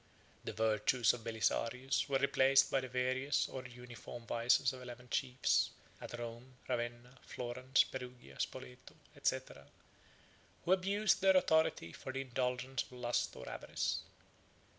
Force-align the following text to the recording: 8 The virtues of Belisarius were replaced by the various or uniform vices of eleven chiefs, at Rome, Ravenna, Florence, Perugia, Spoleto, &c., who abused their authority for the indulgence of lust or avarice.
8 0.41 0.45
The 0.45 0.53
virtues 0.53 1.13
of 1.13 1.23
Belisarius 1.23 2.09
were 2.09 2.17
replaced 2.17 2.71
by 2.71 2.81
the 2.81 2.87
various 2.87 3.47
or 3.47 3.67
uniform 3.67 4.25
vices 4.25 4.73
of 4.73 4.81
eleven 4.81 5.07
chiefs, 5.09 5.69
at 6.01 6.17
Rome, 6.17 6.55
Ravenna, 6.67 7.19
Florence, 7.21 7.83
Perugia, 7.83 8.39
Spoleto, 8.39 8.95
&c., 9.21 9.37
who 10.65 10.71
abused 10.71 11.21
their 11.21 11.37
authority 11.37 11.91
for 11.93 12.11
the 12.11 12.21
indulgence 12.21 12.81
of 12.81 12.93
lust 12.93 13.35
or 13.35 13.47
avarice. 13.47 14.01